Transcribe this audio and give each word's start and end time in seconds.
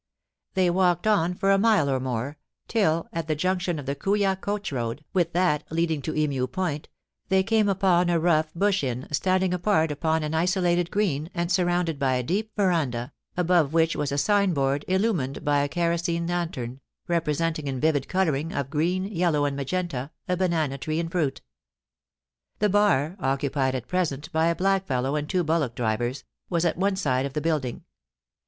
They 0.55 0.71
walked 0.71 1.05
on 1.05 1.35
for 1.35 1.51
a 1.51 1.59
mile 1.59 1.87
or 1.87 1.99
more, 1.99 2.39
till, 2.67 3.07
at 3.13 3.27
the 3.27 3.35
junction 3.35 3.77
of 3.77 3.85
the 3.85 3.95
Kooya 3.95 4.35
coach 4.41 4.71
road 4.71 5.05
with 5.13 5.31
that 5.33 5.63
leading 5.69 6.01
to 6.01 6.17
Emu 6.17 6.47
Point, 6.47 6.89
they 7.29 7.43
^y^ 7.43 7.43
POUCY 7.43 7.43
AND 7.43 7.47
PASSIOX. 7.47 7.49
came 7.59 7.69
upon 7.69 8.09
a 8.09 8.19
rough 8.19 8.51
bush 8.55 8.83
inn, 8.83 9.07
standing 9.11 9.53
apart 9.53 9.91
upon 9.91 10.23
an 10.23 10.33
isolated 10.33 10.89
green, 10.89 11.29
and 11.35 11.51
surrounded 11.51 11.99
by 11.99 12.15
a 12.15 12.23
deep 12.23 12.51
veranda, 12.55 13.11
above 13.37 13.73
whicJi 13.73 13.95
was 13.97 14.11
a 14.11 14.17
sign 14.17 14.55
board 14.55 14.83
illumined 14.87 15.45
by 15.45 15.59
a 15.59 15.67
kerosene 15.69 16.25
lantern, 16.25 16.81
represendi^ 17.07 17.63
in 17.65 17.79
vivid 17.79 18.07
colouring 18.07 18.51
of 18.51 18.71
green, 18.71 19.05
yellow, 19.05 19.45
and 19.45 19.55
magenta, 19.55 20.09
a 20.27 20.35
banana 20.35 20.79
tree 20.79 20.97
in 20.99 21.09
fruit 21.09 21.41
The 22.57 22.69
bar, 22.69 23.17
occupied 23.19 23.75
at 23.75 23.87
present 23.87 24.31
by 24.31 24.47
a 24.47 24.55
black 24.55 24.89
lellow 24.89 25.15
and 25.15 25.29
two 25.29 25.43
bullock 25.43 25.75
drivers, 25.75 26.23
was 26.49 26.65
at 26.65 26.75
one 26.75 26.95
side 26.95 27.27
of 27.27 27.33
the 27.33 27.39
building. 27.41 27.83